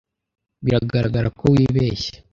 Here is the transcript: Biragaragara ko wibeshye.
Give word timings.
Biragaragara 0.63 1.27
ko 1.39 1.43
wibeshye. 1.53 2.13